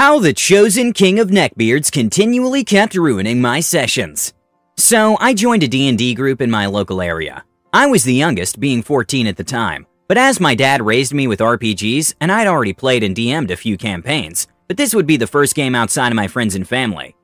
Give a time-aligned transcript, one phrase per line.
[0.00, 4.32] How the chosen king of neckbeards continually kept ruining my sessions.
[4.78, 7.44] So, I joined a D&D group in my local area.
[7.74, 11.26] I was the youngest, being 14 at the time, but as my dad raised me
[11.26, 15.18] with RPGs, and I'd already played and DM'd a few campaigns, but this would be
[15.18, 17.14] the first game outside of my friends and family.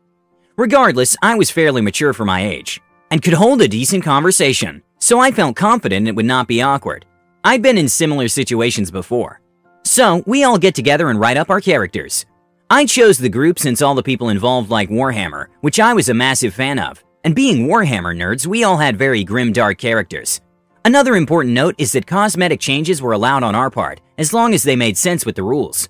[0.59, 2.79] Regardless, I was fairly mature for my age,
[3.11, 7.06] and could hold a decent conversation, so I felt confident it would not be awkward.
[7.43, 9.41] I'd been in similar situations before.
[9.83, 12.27] So, we all get together and write up our characters.
[12.69, 16.15] I chose the group since all the people involved like Warhammer, which I was a
[16.15, 20.41] massive fan of, and being Warhammer nerds, we all had very grim dark characters.
[20.84, 24.65] Another important note is that cosmetic changes were allowed on our part, as long as
[24.65, 25.89] they made sense with the rules.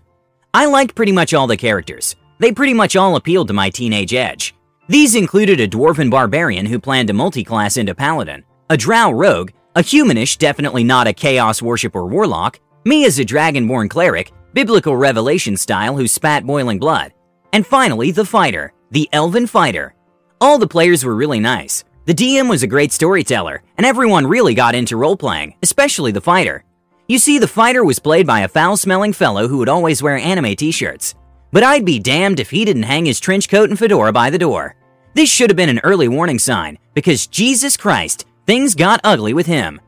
[0.52, 2.14] I liked pretty much all the characters.
[2.40, 4.54] They pretty much all appealed to my teenage edge.
[4.86, 9.80] These included a dwarven barbarian who planned to multi-class into paladin, a drow rogue, a
[9.80, 15.96] humanish, definitely not a chaos worshiper warlock, me as a dragonborn cleric, biblical revelation style
[15.96, 17.12] who spat boiling blood.
[17.52, 19.94] And finally, the fighter, the elven fighter.
[20.40, 21.84] All the players were really nice.
[22.06, 26.20] The DM was a great storyteller, and everyone really got into role playing, especially the
[26.20, 26.64] fighter.
[27.08, 30.16] You see, the fighter was played by a foul smelling fellow who would always wear
[30.16, 31.14] anime t shirts.
[31.52, 34.38] But I'd be damned if he didn't hang his trench coat and fedora by the
[34.38, 34.76] door.
[35.14, 39.46] This should have been an early warning sign, because Jesus Christ, things got ugly with
[39.46, 39.80] him.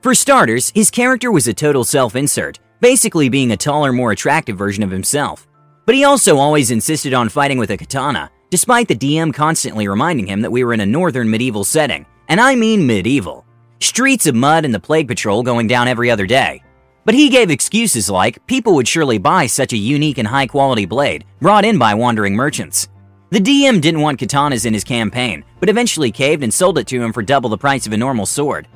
[0.00, 4.56] For starters, his character was a total self insert, basically being a taller, more attractive
[4.56, 5.46] version of himself.
[5.84, 10.26] But he also always insisted on fighting with a katana, despite the DM constantly reminding
[10.26, 13.44] him that we were in a northern medieval setting, and I mean medieval.
[13.80, 16.62] Streets of mud and the plague patrol going down every other day.
[17.04, 20.86] But he gave excuses like people would surely buy such a unique and high quality
[20.86, 22.88] blade brought in by wandering merchants.
[23.30, 27.02] The DM didn't want katanas in his campaign, but eventually caved and sold it to
[27.02, 28.66] him for double the price of a normal sword.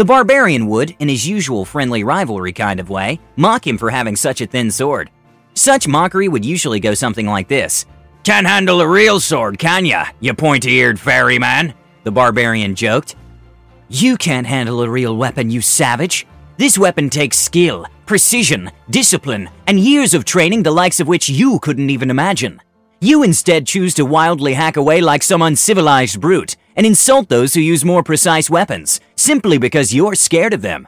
[0.00, 4.16] The barbarian would, in his usual friendly rivalry kind of way, mock him for having
[4.16, 5.10] such a thin sword.
[5.52, 7.84] Such mockery would usually go something like this
[8.24, 11.74] Can't handle a real sword, can ya, you pointy eared ferryman?
[12.04, 13.14] The barbarian joked.
[13.90, 16.26] You can't handle a real weapon, you savage.
[16.56, 21.58] This weapon takes skill, precision, discipline, and years of training the likes of which you
[21.58, 22.58] couldn't even imagine.
[23.02, 27.60] You instead choose to wildly hack away like some uncivilized brute and insult those who
[27.60, 30.86] use more precise weapons, simply because you're scared of them.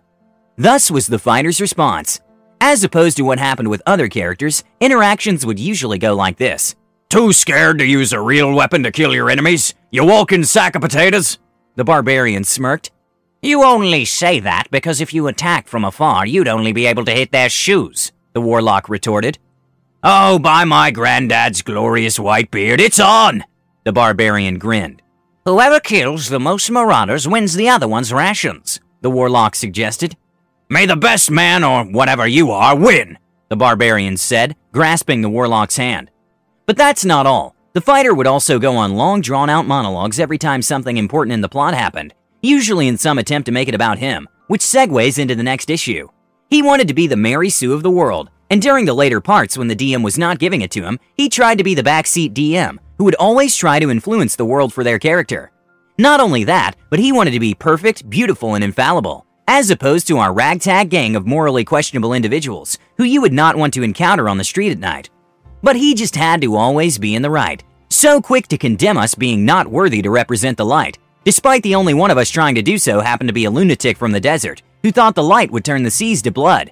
[0.56, 2.20] Thus was the fighter's response.
[2.60, 6.76] As opposed to what happened with other characters, interactions would usually go like this
[7.08, 9.74] Too scared to use a real weapon to kill your enemies?
[9.90, 11.38] You walking sack of potatoes?
[11.76, 12.90] The barbarian smirked.
[13.42, 17.12] You only say that because if you attack from afar, you'd only be able to
[17.12, 19.38] hit their shoes, the warlock retorted.
[20.04, 23.44] Oh, by my granddad's glorious white beard, it's on!
[23.84, 25.02] The barbarian grinned.
[25.44, 30.16] Whoever kills the most marauders wins the other one's rations, the warlock suggested.
[30.68, 35.76] May the best man, or whatever you are, win, the barbarian said, grasping the warlock's
[35.76, 36.12] hand.
[36.64, 37.56] But that's not all.
[37.72, 41.40] The fighter would also go on long, drawn out monologues every time something important in
[41.40, 45.34] the plot happened, usually in some attempt to make it about him, which segues into
[45.34, 46.08] the next issue.
[46.50, 49.58] He wanted to be the Mary Sue of the world, and during the later parts
[49.58, 52.32] when the DM was not giving it to him, he tried to be the backseat
[52.32, 55.50] DM, who would always try to influence the world for their character.
[55.98, 60.18] Not only that, but he wanted to be perfect, beautiful, and infallible, as opposed to
[60.18, 64.38] our ragtag gang of morally questionable individuals who you would not want to encounter on
[64.38, 65.10] the street at night.
[65.64, 69.16] But he just had to always be in the right, so quick to condemn us
[69.16, 72.62] being not worthy to represent the light, despite the only one of us trying to
[72.62, 75.64] do so happened to be a lunatic from the desert who thought the light would
[75.64, 76.70] turn the seas to blood.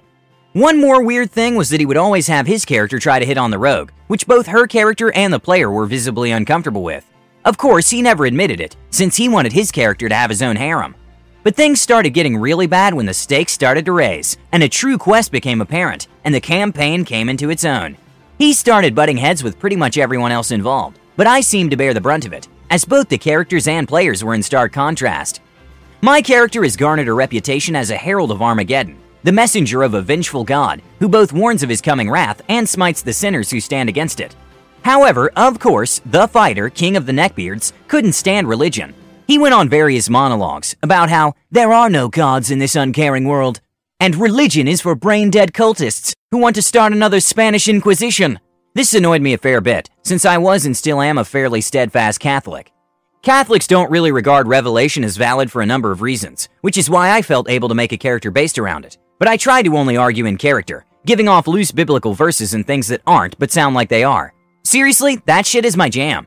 [0.53, 3.37] One more weird thing was that he would always have his character try to hit
[3.37, 7.05] on the rogue, which both her character and the player were visibly uncomfortable with.
[7.45, 10.57] Of course, he never admitted it, since he wanted his character to have his own
[10.57, 10.93] harem.
[11.43, 14.97] But things started getting really bad when the stakes started to raise, and a true
[14.97, 17.95] quest became apparent, and the campaign came into its own.
[18.37, 21.93] He started butting heads with pretty much everyone else involved, but I seemed to bear
[21.93, 25.39] the brunt of it, as both the characters and players were in stark contrast.
[26.01, 30.01] My character has garnered a reputation as a herald of Armageddon, the messenger of a
[30.01, 33.89] vengeful God who both warns of his coming wrath and smites the sinners who stand
[33.89, 34.35] against it.
[34.83, 38.93] However, of course, the fighter, king of the neckbeards, couldn't stand religion.
[39.27, 43.61] He went on various monologues about how there are no gods in this uncaring world,
[43.99, 48.39] and religion is for brain dead cultists who want to start another Spanish Inquisition.
[48.73, 52.19] This annoyed me a fair bit, since I was and still am a fairly steadfast
[52.19, 52.71] Catholic.
[53.21, 57.11] Catholics don't really regard Revelation as valid for a number of reasons, which is why
[57.11, 59.97] I felt able to make a character based around it but I try to only
[59.97, 63.87] argue in character, giving off loose biblical verses and things that aren't but sound like
[63.87, 64.33] they are.
[64.63, 66.25] Seriously, that shit is my jam.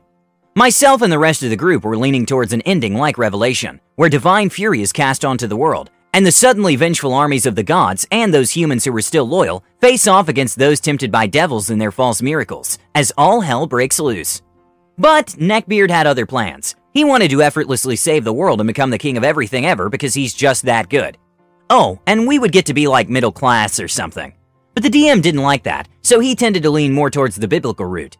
[0.55, 4.07] Myself and the rest of the group were leaning towards an ending like Revelation, where
[4.07, 8.07] divine fury is cast onto the world, And the suddenly vengeful armies of the gods
[8.09, 11.81] and those humans who were still loyal face off against those tempted by devils and
[11.81, 14.41] their false miracles, as all hell breaks loose.
[14.97, 16.77] But Neckbeard had other plans.
[16.93, 20.13] He wanted to effortlessly save the world and become the king of everything ever because
[20.13, 21.17] he's just that good.
[21.69, 24.33] Oh, and we would get to be like middle class or something.
[24.73, 27.85] But the DM didn't like that, so he tended to lean more towards the biblical
[27.85, 28.17] route.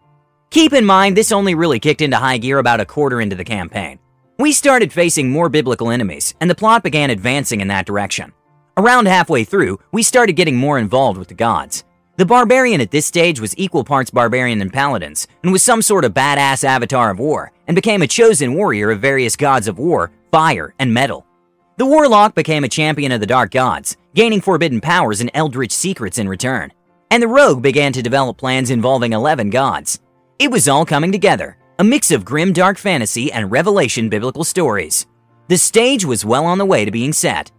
[0.49, 3.43] Keep in mind, this only really kicked into high gear about a quarter into the
[3.43, 3.99] campaign.
[4.39, 8.31] We started facing more biblical enemies, and the plot began advancing in that direction.
[8.77, 11.83] Around halfway through, we started getting more involved with the gods.
[12.17, 16.05] The barbarian at this stage was equal parts barbarian and paladins, and was some sort
[16.05, 20.11] of badass avatar of war, and became a chosen warrior of various gods of war,
[20.31, 21.24] fire, and metal.
[21.77, 26.17] The warlock became a champion of the dark gods, gaining forbidden powers and eldritch secrets
[26.17, 26.71] in return.
[27.11, 29.99] And the rogue began to develop plans involving 11 gods.
[30.39, 35.05] It was all coming together, a mix of grim dark fantasy and revelation biblical stories.
[35.49, 37.51] The stage was well on the way to being set.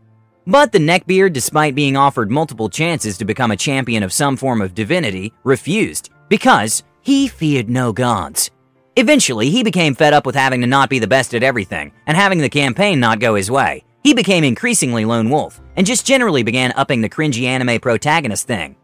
[0.47, 4.63] But the neckbeard, despite being offered multiple chances to become a champion of some form
[4.63, 8.51] of divinity, refused because he feared no gods.
[8.97, 12.17] Eventually, he became fed up with having to not be the best at everything and
[12.17, 13.85] having the campaign not go his way.
[14.07, 18.77] He became increasingly lone wolf and just generally began upping the cringy anime protagonist thing.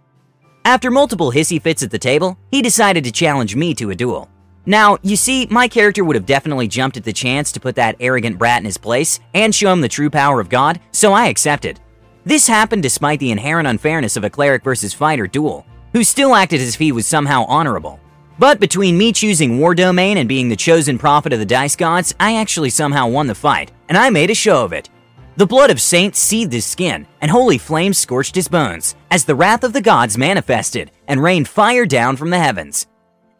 [0.64, 4.28] After multiple hissy fits at the table, he decided to challenge me to a duel.
[4.66, 7.94] Now, you see, my character would have definitely jumped at the chance to put that
[8.00, 11.26] arrogant brat in his place and show him the true power of God, so I
[11.28, 11.78] accepted.
[12.24, 16.60] This happened despite the inherent unfairness of a cleric versus fighter duel, who still acted
[16.60, 18.00] as if he was somehow honorable.
[18.40, 22.12] But between me choosing War Domain and being the chosen prophet of the Dice Gods,
[22.18, 24.90] I actually somehow won the fight, and I made a show of it.
[25.34, 29.34] The blood of saints seethed his skin, and holy flames scorched his bones, as the
[29.34, 32.86] wrath of the gods manifested and rained fire down from the heavens.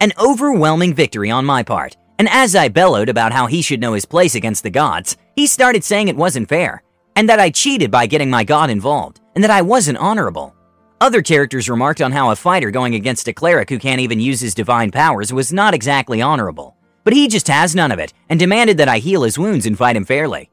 [0.01, 3.93] An overwhelming victory on my part, and as I bellowed about how he should know
[3.93, 6.83] his place against the gods, he started saying it wasn't fair,
[7.15, 10.55] and that I cheated by getting my god involved, and that I wasn't honorable.
[10.99, 14.41] Other characters remarked on how a fighter going against a cleric who can't even use
[14.41, 16.75] his divine powers was not exactly honorable,
[17.05, 19.77] but he just has none of it and demanded that I heal his wounds and
[19.77, 20.49] fight him fairly.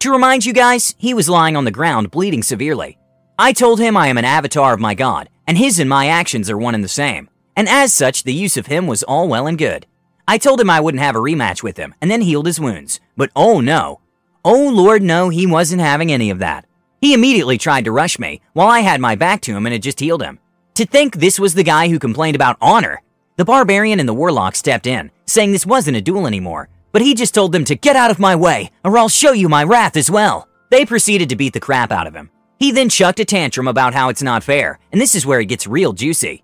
[0.00, 2.98] To remind you guys, he was lying on the ground bleeding severely.
[3.36, 6.48] I told him I am an avatar of my god, and his and my actions
[6.48, 7.28] are one and the same.
[7.56, 9.86] And as such, the use of him was all well and good.
[10.28, 13.00] I told him I wouldn't have a rematch with him, and then healed his wounds.
[13.16, 14.00] But oh no.
[14.44, 16.64] Oh lord no, he wasn't having any of that.
[17.00, 19.82] He immediately tried to rush me, while I had my back to him and had
[19.82, 20.38] just healed him.
[20.74, 23.02] To think this was the guy who complained about honor!
[23.34, 27.14] The barbarian and the warlock stepped in, saying this wasn't a duel anymore, but he
[27.14, 29.96] just told them to get out of my way, or I'll show you my wrath
[29.96, 30.48] as well.
[30.70, 32.30] They proceeded to beat the crap out of him.
[32.58, 35.46] He then chucked a tantrum about how it's not fair, and this is where it
[35.46, 36.42] gets real juicy.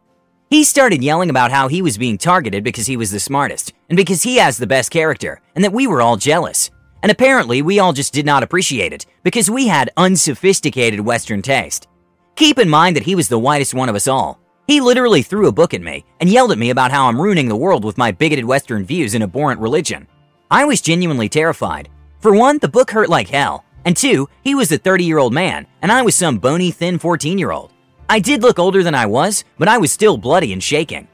[0.51, 3.97] He started yelling about how he was being targeted because he was the smartest, and
[3.97, 6.71] because he has the best character, and that we were all jealous.
[7.03, 11.89] And apparently, we all just did not appreciate it, because we had unsophisticated Western taste.
[12.37, 14.41] Keep in mind that he was the whitest one of us all.
[14.67, 17.49] He literally threw a book at me and yelled at me about how I'm ruining
[17.49, 20.07] the world with my bigoted Western views and abhorrent religion.
[20.51, 21.89] I was genuinely terrified.
[22.21, 25.33] For one, the book hurt like hell, and two, he was a 30 year old
[25.33, 27.73] man, and I was some bony, thin 14 year old.
[28.09, 31.09] I did look older than I was, but I was still bloody and shaking.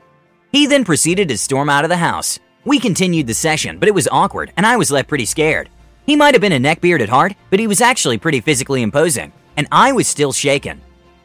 [0.52, 2.38] He then proceeded to storm out of the house.
[2.64, 5.70] We continued the session, but it was awkward, and I was left pretty scared.
[6.06, 9.32] He might have been a neckbeard at heart, but he was actually pretty physically imposing,
[9.56, 10.80] and I was still shaken.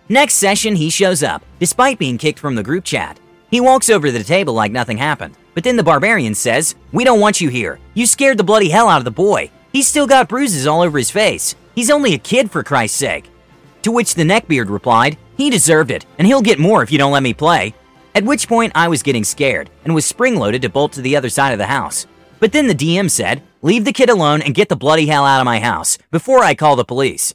[0.07, 3.19] Next session, he shows up, despite being kicked from the group chat.
[3.49, 5.35] He walks over to the table like nothing happened.
[5.55, 7.79] But then the barbarian says, We don't want you here.
[7.95, 9.49] You scared the bloody hell out of the boy.
[9.71, 11.55] He's still got bruises all over his face.
[11.73, 13.29] He's only a kid, for Christ's sake.
[13.81, 17.11] To which the neckbeard replied, He deserved it, and he'll get more if you don't
[17.11, 17.73] let me play.
[18.13, 21.15] At which point I was getting scared and was spring loaded to bolt to the
[21.15, 22.05] other side of the house.
[22.39, 25.41] But then the DM said, Leave the kid alone and get the bloody hell out
[25.41, 27.33] of my house before I call the police.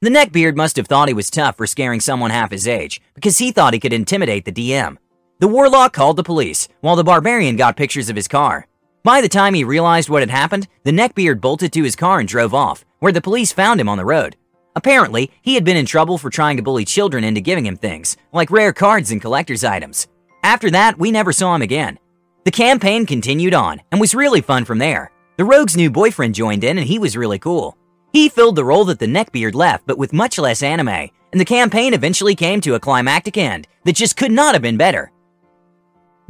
[0.00, 3.38] The neckbeard must have thought he was tough for scaring someone half his age because
[3.38, 4.98] he thought he could intimidate the DM.
[5.40, 8.68] The warlock called the police, while the barbarian got pictures of his car.
[9.02, 12.28] By the time he realized what had happened, the neckbeard bolted to his car and
[12.28, 14.36] drove off, where the police found him on the road.
[14.76, 18.16] Apparently, he had been in trouble for trying to bully children into giving him things,
[18.32, 20.06] like rare cards and collector's items.
[20.42, 21.98] After that, we never saw him again.
[22.44, 25.10] The campaign continued on, and was really fun from there.
[25.36, 27.76] The rogue's new boyfriend joined in, and he was really cool.
[28.12, 31.44] He filled the role that the neckbeard left, but with much less anime, and the
[31.44, 35.10] campaign eventually came to a climactic end that just could not have been better.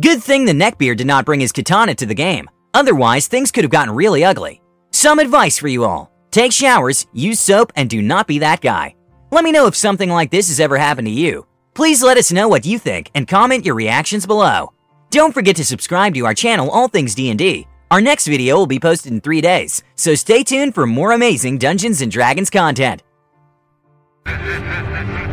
[0.00, 3.62] Good thing the neckbeard did not bring his katana to the game, otherwise things could
[3.62, 4.60] have gotten really ugly.
[4.90, 6.10] Some advice for you all.
[6.32, 8.96] Take showers, use soap, and do not be that guy.
[9.30, 11.46] Let me know if something like this has ever happened to you.
[11.74, 14.72] Please let us know what you think and comment your reactions below.
[15.10, 17.68] Don't forget to subscribe to our channel All Things D&D.
[17.92, 21.58] Our next video will be posted in 3 days, so stay tuned for more amazing
[21.58, 23.04] Dungeons & Dragons content.